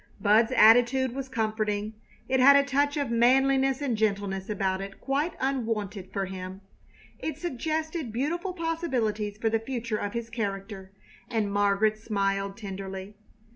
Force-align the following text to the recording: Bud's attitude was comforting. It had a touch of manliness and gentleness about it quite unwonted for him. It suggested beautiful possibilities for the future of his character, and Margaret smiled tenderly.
Bud's 0.19 0.51
attitude 0.53 1.13
was 1.13 1.29
comforting. 1.29 1.93
It 2.27 2.39
had 2.39 2.55
a 2.55 2.63
touch 2.63 2.97
of 2.97 3.11
manliness 3.11 3.83
and 3.83 3.95
gentleness 3.95 4.49
about 4.49 4.81
it 4.81 4.99
quite 4.99 5.35
unwonted 5.39 6.11
for 6.11 6.25
him. 6.25 6.61
It 7.19 7.37
suggested 7.37 8.11
beautiful 8.11 8.53
possibilities 8.53 9.37
for 9.37 9.51
the 9.51 9.59
future 9.59 9.97
of 9.97 10.13
his 10.13 10.31
character, 10.31 10.91
and 11.29 11.53
Margaret 11.53 11.99
smiled 11.99 12.57
tenderly. 12.57 13.13